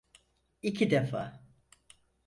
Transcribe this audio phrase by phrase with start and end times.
[0.61, 1.41] İki defa.